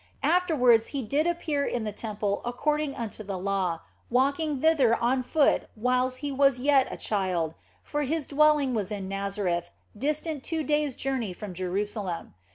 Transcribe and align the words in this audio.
Afterwards 0.23 0.87
He 0.97 1.03
did 1.03 1.27
appear 1.27 1.63
in 1.63 1.83
the 1.83 1.91
Temple 1.91 2.41
according 2.43 2.95
unto 2.95 3.23
the 3.23 3.37
law, 3.37 3.81
walking 4.09 4.59
thither 4.59 4.95
on 4.95 5.21
foot 5.21 5.69
whiles 5.75 6.17
He 6.25 6.31
was 6.31 6.57
yet 6.57 6.87
a 6.89 6.97
child, 6.97 7.53
for 7.83 8.01
His 8.01 8.25
dwelling 8.25 8.73
was 8.73 8.91
in 8.91 9.07
Nazareth, 9.07 9.69
distant 9.95 10.43
two 10.43 10.63
days 10.63 10.95
journey 10.95 11.33
from 11.33 11.53
Jerusalem. 11.53 12.33